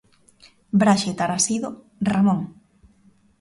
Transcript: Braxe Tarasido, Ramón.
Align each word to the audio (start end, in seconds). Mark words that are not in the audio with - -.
Braxe 0.81 1.11
Tarasido, 1.19 1.69
Ramón. 2.11 2.39